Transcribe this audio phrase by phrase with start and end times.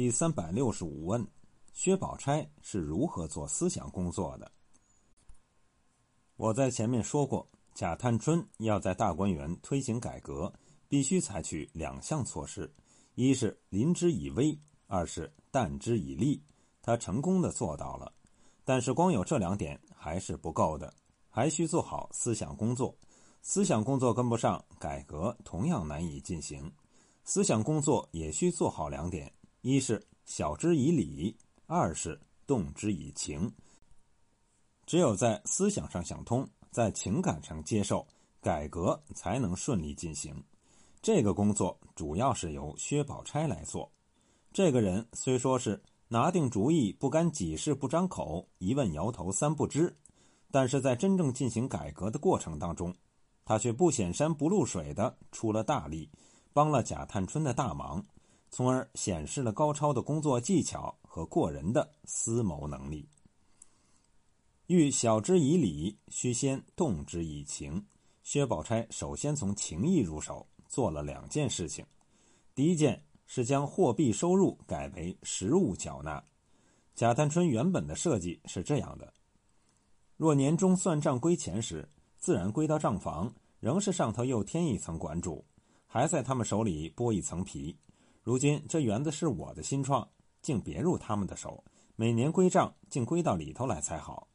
[0.00, 1.28] 第三百六十五问：
[1.74, 4.50] 薛宝钗是如何做思想工作的？
[6.36, 10.50] 我在前面说过，贾探春要在大观园推行改革，
[10.88, 12.72] 必须采取两项措施：
[13.14, 16.42] 一是临之以威，二是淡之以利。
[16.80, 18.10] 他成功的做到了，
[18.64, 20.94] 但是光有这两点还是不够的，
[21.28, 22.96] 还需做好思想工作。
[23.42, 26.72] 思想工作跟不上，改革同样难以进行。
[27.22, 29.30] 思想工作也需做好两点：
[29.62, 33.52] 一是晓之以理，二是动之以情。
[34.86, 38.06] 只有在思想上想通，在情感上接受，
[38.40, 40.42] 改革才能顺利进行。
[41.02, 43.92] 这个工作主要是由薛宝钗来做。
[44.52, 49.94] 这个人虽说是拿定主意，不干几事不张口，一问摇头三不知，
[50.50, 52.94] 但是在真正进行改革的过程当中，
[53.44, 56.10] 他却不显山不露水的出了大力，
[56.52, 58.04] 帮了贾探春的大忙，
[58.50, 63.08] 从而显示了高超的工作技巧和过人的思谋能力。
[64.66, 67.84] 欲晓之以理，须先动之以情。
[68.22, 71.84] 薛宝钗首先从情义入手，做了两件事情。
[72.54, 76.22] 第一件是将货币收入改为实物缴纳。
[76.94, 79.12] 贾探春原本的设计是这样的：
[80.16, 85.44] 若年终算账归钱时，自然归到账房，仍是上头又添一层管主，
[85.86, 87.76] 还在他们手里剥一层皮。
[88.22, 90.08] 如今这园子是我的新创，
[90.42, 91.64] 竟别入他们的手，
[91.96, 94.28] 每年归账竟归到里头来才好。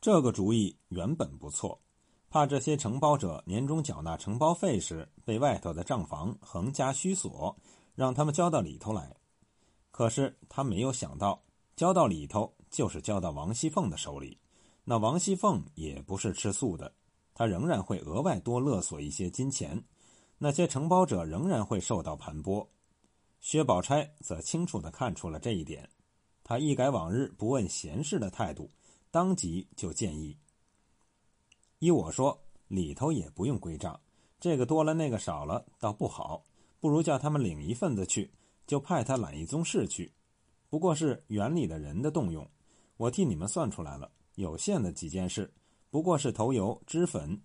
[0.00, 1.78] 这个主意原本不错，
[2.30, 7.54] 怕这些承包者年终缴纳承包费时被外头的账房横加虚索，
[7.94, 9.14] 让他们交到里头来。
[9.90, 11.42] 可是他没有想到，
[11.76, 14.38] 交到里头就是交到王熙凤的手里。
[14.84, 16.94] 那王熙凤也不是吃素的，
[17.34, 19.84] 她仍然会额外多勒索一些金钱，
[20.42, 22.66] 那些承包者仍然会受到盘剥。
[23.40, 25.86] 薛宝钗则清楚地看出了这一点，
[26.42, 28.70] 她一改往日不问闲事的态度。
[29.10, 30.34] 当即就建议：
[31.78, 34.00] 依我说，里头也不用归账，
[34.40, 36.42] 这个多了那个少了，倒不好。
[36.80, 38.30] 不如叫他们领一份子去，
[38.66, 40.10] 就派他揽一宗事去。
[40.70, 42.48] 不过是园里的人的动用，
[42.96, 45.52] 我替你们算出来了，有限的几件事，
[45.90, 47.38] 不过是头油、脂粉、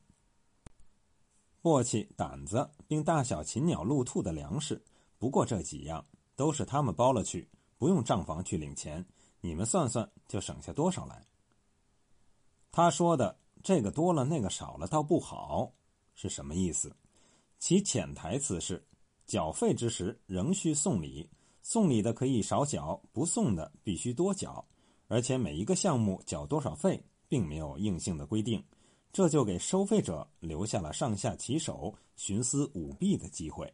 [1.65, 4.79] 簸箕、胆子，并大小禽鸟、鹿兔的粮食，
[5.17, 6.05] 不过这几样，
[6.35, 7.49] 都是他们包了去，
[7.79, 9.03] 不用账房去领钱。
[9.41, 11.25] 你们算算，就省下多少来？
[12.71, 15.73] 他说的这个多了，那个少了，倒不好，
[16.13, 16.95] 是什么意思？
[17.57, 18.85] 其潜台词是：
[19.25, 21.27] 缴费之时仍需送礼，
[21.63, 24.63] 送礼的可以少缴，不送的必须多缴。
[25.07, 28.63] 而且每一个项目缴多少费，并没有硬性的规定，
[29.15, 33.73] 这就给收费者留下了上下其手、徇私舞弊的机会。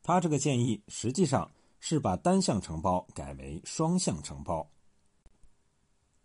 [0.00, 1.50] 他这个建议实际上
[1.80, 4.70] 是把单项承包改为双向承包。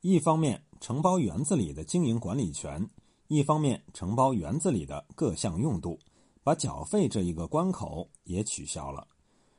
[0.01, 2.87] 一方面承包园子里的经营管理权，
[3.29, 5.99] 一方面承包园子里的各项用度，
[6.43, 9.07] 把缴费这一个关口也取消了。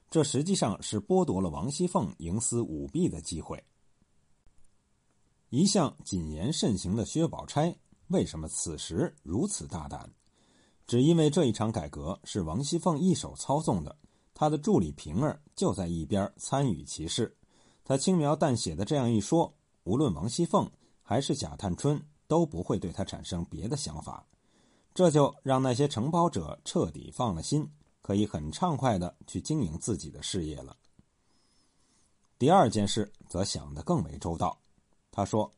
[0.08, 3.64] 这实际上是剥夺了王熙凤营私舞弊的机会。
[5.50, 7.76] 一向谨言慎行的薛宝钗，
[8.08, 10.10] 为什么此时如此大胆？
[10.86, 13.96] 只因为这一场改革是王熙凤一手操纵的，
[14.34, 17.36] 她的助理平儿就在一边参与其事。
[17.84, 19.52] 她轻描淡写的这样一说。
[19.84, 20.68] 无论王熙凤
[21.00, 24.26] 还是贾探春都不会对他产生别的想法，
[24.92, 27.70] 这就让那些承包者彻底放了心，
[28.02, 30.76] 可以很畅快的去经营自己的事业了。
[32.36, 34.58] 第二件事则想得更为周到，
[35.12, 35.48] 他说：“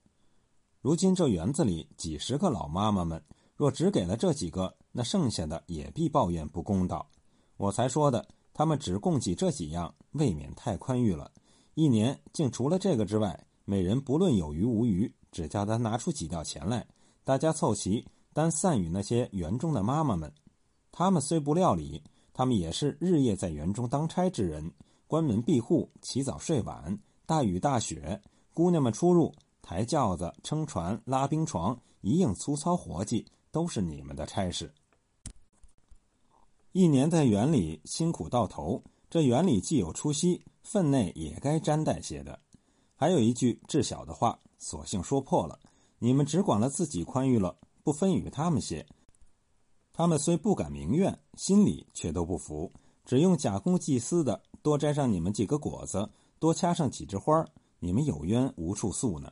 [0.88, 3.22] 如今这园子里几十个老妈妈们，
[3.54, 7.06] 若只给了这几个，那剩下的也必抱怨不公道。
[7.58, 11.30] 我才说的，他们只供给这几样，未免太宽裕了。
[11.74, 16.86] 一年竟除了这个之外。”每人不论有余无余，只叫他拿出几吊钱来，
[17.22, 20.32] 大家凑齐，单散与那些园中的妈妈们。
[20.90, 24.72] 他们虽不料理，他们也是日夜在园中当差之人，
[25.06, 28.18] 关门闭户，起早睡晚，大雨大雪，
[28.54, 29.34] 姑娘们出入，
[29.68, 34.72] 抬轿子、撑船、拉冰床，一应粗糙活计，都是你们的差事。
[36.72, 42.40] 一年在园里辛苦到头，这园里既有出息，分内也该沾带些的。
[42.96, 45.60] 还有一句至小的话，索性说破了：
[45.98, 47.54] 你们只管了自己宽裕了，
[47.84, 48.86] 不分与他们些。
[49.92, 52.72] 他们虽不敢明怨，心里却都不服，
[53.04, 57.44] 只用假公济私的多摘上你们几个果子，多掐上几枝花
[57.78, 59.30] 你们有冤无处诉呢，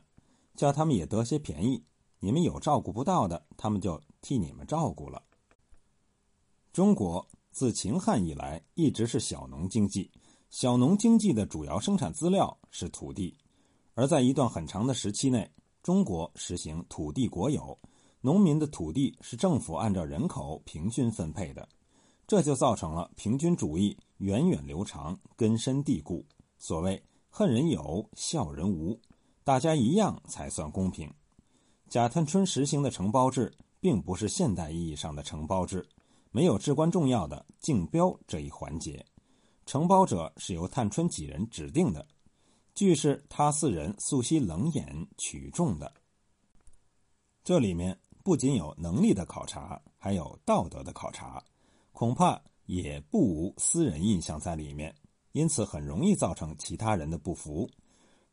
[0.57, 1.81] 叫他们也得些便宜。
[2.19, 5.23] 你们有照顾不到的，他们就替你们照顾了。
[6.73, 10.11] 中国自秦汉以来，一直是小农经济，
[10.49, 13.37] 小农经济的主要生产资料是土地，
[13.93, 15.49] 而在一段很长的时期内，
[15.81, 17.77] 中国实行土地国有，
[18.19, 21.69] 农民的土地是政府按照人口平均分配的，
[22.27, 26.25] 这就造成了平均主义源远流长、根深蒂固。
[26.57, 28.99] 所谓“恨人有，笑人无”，
[29.47, 31.09] 大家一样才算公平。
[31.87, 33.49] 贾探春实行的承包制，
[33.79, 35.87] 并不是现代意义上的承包制，
[36.31, 39.05] 没有至关重要的竞标这一环节。
[39.65, 42.05] 承包者是由探春几人指定的，
[42.75, 45.93] 据是他四人素悉冷眼取中的。
[47.41, 51.41] 这里面不仅有能力的考察，还有道德的考察，
[51.93, 54.93] 恐怕也不无私人印象在里面，
[55.31, 57.65] 因此很容易造成其他人的不服。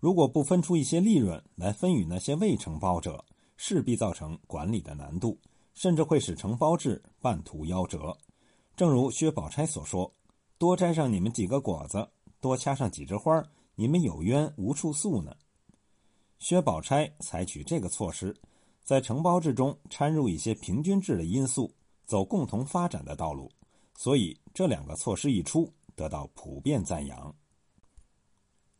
[0.04, 3.24] 如果不分出一些利润来分与那些未承包者，
[3.56, 5.40] 势必造成管理的难度，
[5.72, 8.14] 甚至会使承包制半途夭折。
[8.76, 10.12] 正如薛宝钗所说。
[10.58, 12.06] 多摘上你们几个果子，
[12.38, 13.42] 多掐上几枝花，
[13.76, 15.34] 你们有冤无处诉呢。
[16.38, 18.36] 薛宝钗采取这个措施，
[18.82, 21.72] 在承包制中掺入一些平均制的因素，
[22.04, 23.50] 走共同发展的道路。
[23.96, 27.34] 所以这两个措施一出，得到普遍赞扬。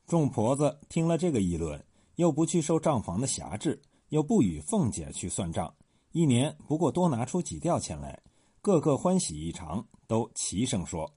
[0.07, 1.83] 众婆子听了这个议论，
[2.17, 3.81] 又不去受账房的辖制，
[4.11, 5.75] 又不与凤姐去算账，
[6.13, 8.21] 一年不过多拿出几吊钱来，
[8.61, 11.11] 个个欢喜异常，都齐声说。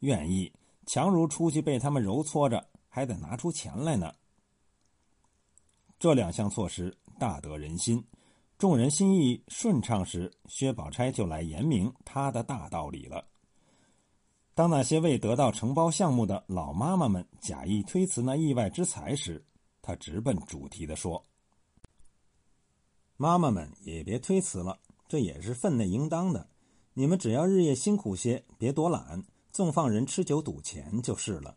[0.00, 0.52] 愿意，
[0.86, 4.12] 强如出去被他们揉搓着，还得拿出钱来呢。
[5.98, 8.02] 这两项措施大得人心，
[8.56, 13.26] 众人心意顺畅时，薛宝钗就来言明他的大道理了。
[14.58, 19.40] 当那些未得到承包项目的老妈妈们假意推辞那意外之财时，
[19.80, 21.22] 他直奔主题的说
[23.16, 24.76] ：“妈妈们也别推辞了，
[25.06, 26.44] 这也是分内应当的。
[26.92, 29.24] 你们只要日夜辛苦些，别多懒。”
[29.54, 31.54] 纵放人吃酒赌钱就是了，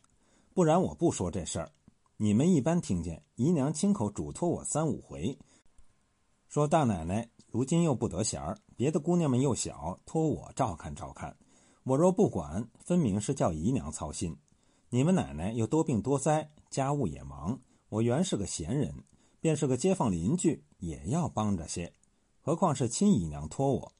[0.53, 1.71] 不然我不说这事儿。
[2.17, 5.35] 你们一般听见姨娘亲口嘱托我三五回，
[6.49, 11.35] 说大奶奶如今又不得闲儿，别的姑娘们又小，托我照看照看。
[11.83, 14.37] 我若不管，分明是叫姨娘操心。
[14.89, 17.59] 你们奶奶又多病多灾，家务也忙。
[17.89, 18.93] 我原是个闲人，
[19.39, 21.93] 便是个街坊邻居，也要帮着些。
[22.39, 23.93] 何况是亲姨娘托我，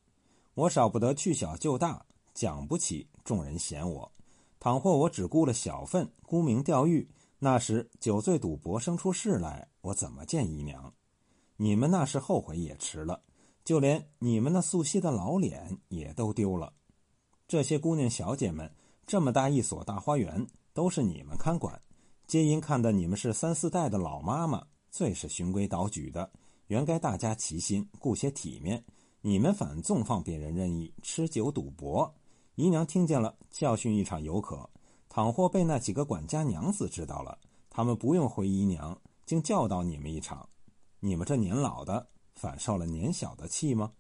[0.53, 2.05] 我少不得去小就大。
[2.33, 4.11] 讲不起，众人嫌我。
[4.59, 10.93] 倘或我只顾了小份，沽名钓誉，那时酒醉赌博生出事来，我怎么见姨娘？
[11.57, 13.23] 你们那时后悔也迟了，
[13.63, 16.73] 就连你们那素悉的老脸也都丢了。
[17.51, 18.71] 这些姑娘小姐们，
[19.05, 21.77] 这么大一所大花园，都是你们看管，
[22.25, 26.31] 皆因看的你们是三四代的老妈妈，最是循规蹈矩的，
[26.67, 28.81] 原该大家齐心，顾些体面。
[29.19, 32.09] 你们反纵放别人任意吃酒赌博。
[32.55, 34.55] 姨娘听见了，教训一场犹可；
[35.09, 37.37] 倘或被那几个管家娘子知道了，
[37.69, 40.47] 他们不用回姨娘，竟教导你们一场。
[41.01, 43.91] 你们这年老的，反受了年小的气吗？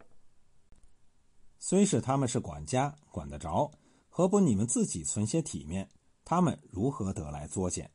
[1.63, 3.71] 虽是他们是管家，管得着，
[4.09, 5.87] 何不你们自己存些体面？
[6.25, 7.87] 他们如何得来作践？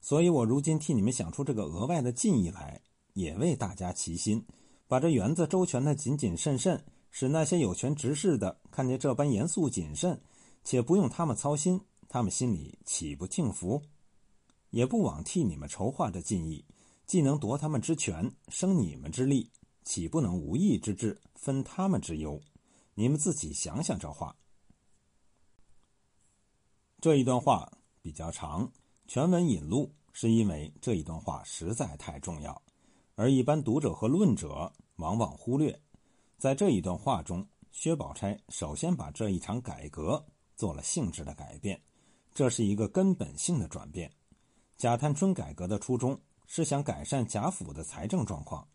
[0.00, 2.80] 所以我如今替你们想出这个额外的进意来，
[3.12, 4.42] 也为大家齐心，
[4.88, 6.82] 把这园子周全的谨谨慎慎。
[7.10, 10.18] 使那些有权执事的看见这般严肃谨慎，
[10.64, 11.78] 且不用他们操心，
[12.08, 13.82] 他们心里岂不敬服？
[14.70, 16.64] 也不枉替你们筹划着进意，
[17.06, 19.50] 既能夺他们之权，生你们之利，
[19.84, 22.40] 岂不能无义之志，分他们之忧？
[22.94, 24.36] 你们自己想想这话。
[27.00, 27.70] 这一段话
[28.00, 28.70] 比较长，
[29.06, 32.62] 全文引录是因为这一段话实在太重要，
[33.14, 35.78] 而一般读者和论者往往忽略。
[36.38, 40.24] 在这一段话中，薛宝钗首先把这一场改革
[40.56, 41.82] 做了性质的改变，
[42.32, 44.10] 这是一个根本性的转变。
[44.76, 48.66] 贾探春改革的初衷是想改善贾府的财政状况，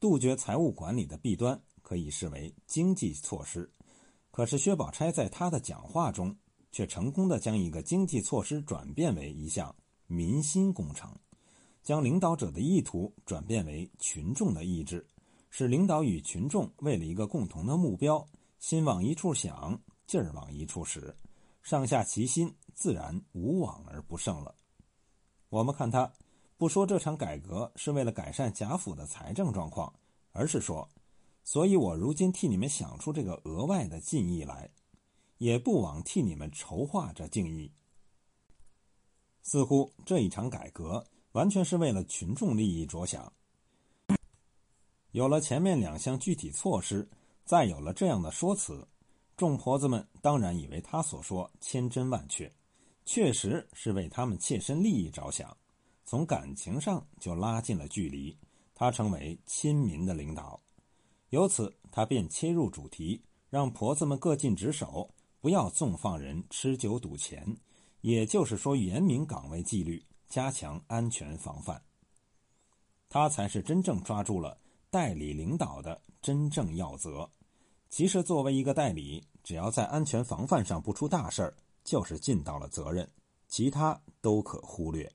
[0.00, 3.70] 杜绝财务管理的弊端，可以视为经济措施。
[4.32, 6.36] 可是薛宝钗在她的讲话中，
[6.72, 9.72] 却成功的将一个经济措施转变为一项
[10.08, 11.16] 民心工程，
[11.84, 15.06] 将领导者的意图转变为群众的意志。
[15.48, 18.26] 使领导与群众为了一个共同的目标，
[18.58, 21.16] 心往一处想，劲儿往一处使，
[21.62, 24.52] 上下齐心，自然无往而不胜了。
[25.50, 26.12] 我们看他，
[26.56, 29.94] 不说这场改革是为了改善贾府的财政状况，
[30.32, 30.86] 而是说，
[31.46, 34.68] 所以我如今替你们想出这个额外的进意来，
[35.38, 37.70] 也不枉替你们筹划这敬意。
[39.44, 43.32] 似乎这一场改革完全是为了群众利益着想。
[45.12, 47.08] 有了前面两项具体措施，
[47.44, 48.84] 再有了这样的说辞，
[49.36, 52.52] 众婆子们当然以为他所说千真万确，
[53.04, 55.56] 确实是为他们切身利益着想，
[56.04, 58.36] 从感情上就拉近了距离。
[58.74, 60.60] 他成为亲民的领导，
[61.30, 67.56] 由此他便切入主题，让婆子们各尽职守，不要纵放人吃酒赌钱，
[68.00, 71.82] 也就是说严明岗位纪律，加强安全防范。
[73.08, 74.58] 他才是真正抓住了
[74.90, 77.28] 代理领导的真正要责。
[77.88, 83.08] 其实作为一个代理，只要在安全防范上不出大事儿，就是尽到了责任，
[83.48, 85.10] 其他都可忽略，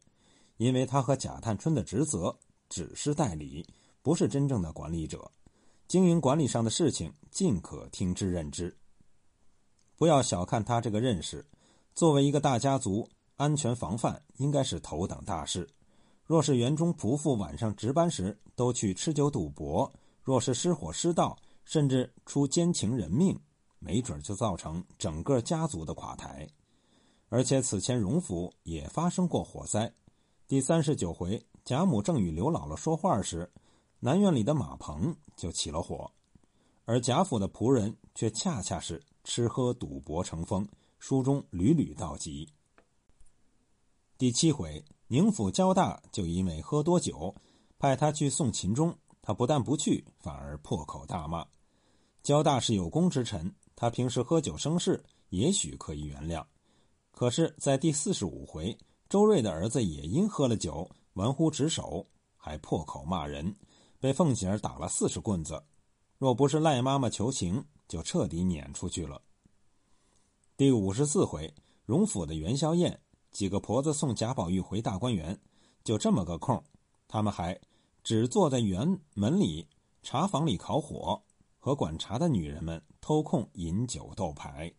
[0.57, 2.37] 因为他和贾探春的职责。
[2.69, 3.67] 只是代理，
[4.01, 5.29] 不是真正的管理者。
[5.91, 8.73] 经营管理上的事情，尽可听之任之。
[9.97, 11.45] 不要小看他这个认识。
[11.93, 15.67] 作为一个大家族，安全防范应该是头等大事。
[16.23, 19.91] 若是园中仆妇晚上值班时都去吃酒赌博，
[20.23, 23.37] 若是失火失盗，甚至出奸情人命，
[23.77, 26.47] 没准就造成整个家族的垮台。
[27.27, 29.93] 而且此前荣府也发生过火灾。
[30.47, 31.45] 第三十九回。
[31.65, 33.51] 贾母正与刘姥姥说话时，
[34.03, 36.11] 南院里的马棚就起了火，
[36.85, 40.67] 而贾府的仆人却恰恰是吃喝赌博成风，
[40.97, 42.49] 书中屡屡道及。
[44.17, 47.35] 第七回，宁府焦大就因为喝多酒，
[47.77, 51.45] 派他去送秦钟，他不但不去，反而破口大骂。
[52.23, 56.43] 焦大是有功之臣，他平时喝酒生事，也许可以原谅，
[57.11, 58.75] 可是，在第四十五回，
[59.07, 60.89] 周瑞的儿子也因喝了酒。
[61.13, 63.53] 玩忽职守，还破口骂人，
[64.01, 65.63] 被凤姐儿打了四十棍子。
[66.17, 69.21] 若不是赖妈妈求情，就彻底撵出去了。
[70.57, 71.53] 第五十四回，
[71.85, 72.99] 荣府的元宵宴，
[73.31, 75.39] 几个婆子送贾宝玉回大观园，
[75.83, 76.63] 就这么个空，
[77.07, 77.59] 他们还
[78.03, 79.67] 只坐在园门里
[80.01, 81.21] 茶房里烤火，
[81.59, 84.73] 和管茶的女人们偷空饮酒斗牌。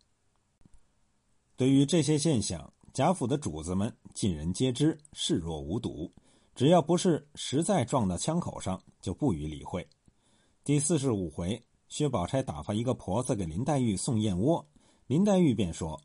[1.56, 6.12] 对于这些现象，贾府的主子们尽人皆知，视若无睹。
[6.54, 9.88] 只要不是实在撞到枪口上，就不予理会。
[10.62, 14.66] 第四十五回，薛宝钗打发一个婆子给林黛玉送燕窝，
[15.06, 15.98] 林黛玉便说：“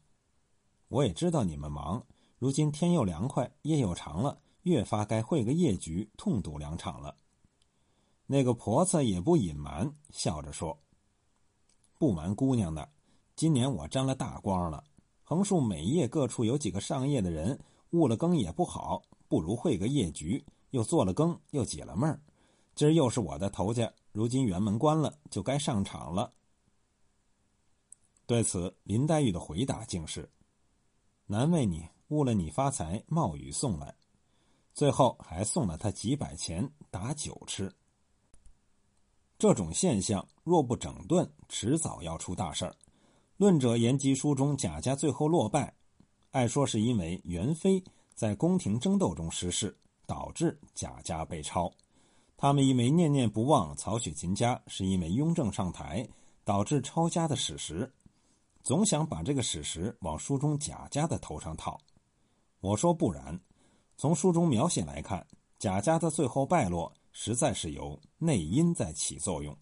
[0.87, 2.01] 我也知道你们忙，
[2.39, 7.15] 如今天又凉快，夜又长了，越发该会个夜局，痛赌两场了。”
[8.25, 10.79] 那个婆子也不隐瞒，笑着说
[11.99, 12.89] ：“不瞒姑娘的，
[13.35, 14.81] 今年我沾了大光了。
[15.23, 22.21] 横竖每夜各处有几个上夜的人，误了更也不好。”不如会个夜局，又做了羹，又解了闷儿。
[22.75, 26.31] 今儿又是我的头家，如今辕门关了，就该上场了。
[28.25, 30.29] 对此，林黛玉的回答竟是
[31.25, 33.95] ：“难为你误了你发财，冒雨送来，
[34.73, 37.73] 最后还送了他几百钱打酒吃。
[39.39, 42.75] 这种现象若不整顿，迟早要出大事儿。
[43.37, 45.75] 论者言及书中贾家最后落败，
[46.31, 47.83] 爱说是因为元妃。”
[48.17, 51.71] 在宫廷争斗中失势，导致贾家被抄。
[52.35, 56.07] 他们因为念念不忘曹雪芹家是因为雍正上台
[56.43, 57.93] 导致抄家的史实，
[58.63, 61.79] 总想把这个史实往书中贾家的头上套。
[62.59, 63.39] 我说不然，
[63.97, 65.23] 从书中描写来看，
[65.59, 69.55] 贾家的最后败落实在是由内因在起作用，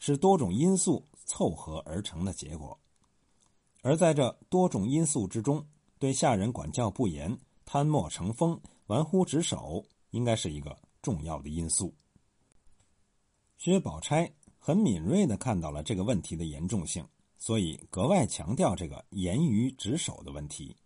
[0.00, 2.76] 是多种因素凑合而成的结果。
[3.82, 5.64] 而在这多种因素之中，
[6.00, 7.38] 对下人管教不严。
[7.74, 11.92] 贪墨成风、玩忽职守，应该是一个重要的因素。
[13.56, 17.04] 薛宝钗很敏锐的看到了这个问题的严重性，
[17.36, 20.76] 所以格外强调这个严于职守的问题。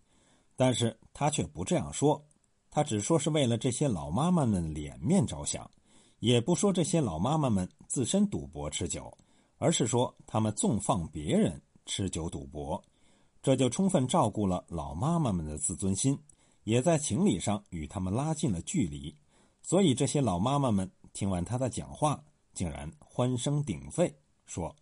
[0.57, 2.25] 但是她却不这样说，
[2.71, 5.71] 她只说是为了这些老妈妈们脸面着想，
[6.21, 9.13] 也不说这些老妈妈们自身赌博吃酒，
[9.59, 12.83] 而是说他们纵放别人吃酒赌博，
[13.43, 16.19] 这就充分照顾了老妈妈们的自尊心。
[16.69, 19.17] 也在情理上与他们拉近了距离，
[19.63, 22.23] 所以这些老妈妈们听完他的讲话，
[22.53, 24.77] 竟然欢声鼎沸，说：“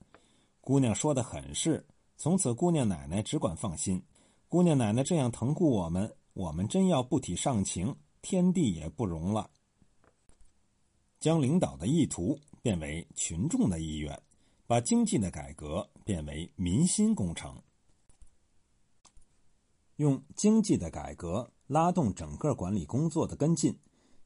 [0.60, 4.02] 姑娘说的很是，从此姑娘奶奶只管放心。
[4.48, 9.48] 姑娘奶奶这样疼顾我们，我们真要不体上情，天地也不容了。”
[11.20, 14.20] 将领导的意图变为群众的意愿，
[14.66, 17.56] 把经济的改革变为民心工程，
[19.96, 21.50] 用经济的改革。
[21.68, 23.76] 拉动整个管理工作的跟进，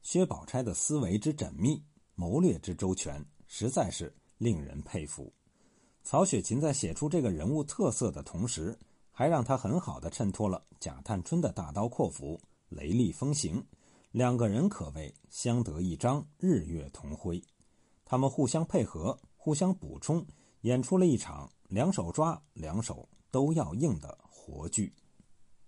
[0.03, 5.33] 薛宝钗的思维之缜密，谋略之周全，实在是令人佩服。
[6.03, 8.77] 曹雪芹在写出这个人物特色的同时，
[9.11, 13.65] 还让他很好的衬托了贾探春的大刀阔斧、雷厉风行，
[14.11, 17.43] 两个人可谓相得益彰，日月同辉。
[18.05, 20.23] 他们互相配合，互相补充，
[20.61, 24.93] 演出了一场两手抓、两手都要硬的活剧。